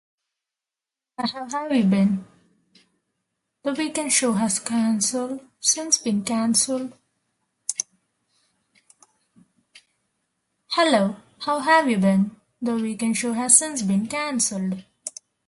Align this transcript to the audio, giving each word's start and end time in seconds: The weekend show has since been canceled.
The 1.19 1.77
weekend 3.77 4.11
show 4.11 4.33
has 4.33 4.55
since 5.61 5.97
been 5.99 6.23
canceled. 6.23 6.93